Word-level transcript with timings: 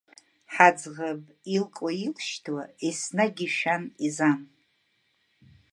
Ҳаӡӷаб 0.53 1.21
илкуа-илшьҭуа 1.55 2.63
еснагь 2.87 3.41
ишәан-изан. 3.47 4.39